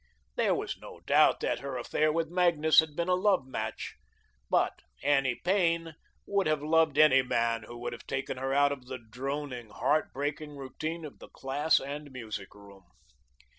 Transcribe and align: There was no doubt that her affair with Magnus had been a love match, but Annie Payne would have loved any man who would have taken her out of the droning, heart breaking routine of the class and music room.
There 0.35 0.55
was 0.55 0.79
no 0.81 1.01
doubt 1.01 1.41
that 1.41 1.59
her 1.59 1.77
affair 1.77 2.11
with 2.11 2.27
Magnus 2.31 2.79
had 2.79 2.95
been 2.95 3.07
a 3.07 3.13
love 3.13 3.45
match, 3.45 3.97
but 4.49 4.79
Annie 5.03 5.35
Payne 5.45 5.93
would 6.25 6.47
have 6.47 6.63
loved 6.63 6.97
any 6.97 7.21
man 7.21 7.61
who 7.67 7.77
would 7.77 7.93
have 7.93 8.07
taken 8.07 8.37
her 8.37 8.51
out 8.51 8.71
of 8.71 8.87
the 8.87 8.97
droning, 8.97 9.69
heart 9.69 10.11
breaking 10.11 10.57
routine 10.57 11.05
of 11.05 11.19
the 11.19 11.29
class 11.29 11.79
and 11.79 12.11
music 12.11 12.55
room. 12.55 12.85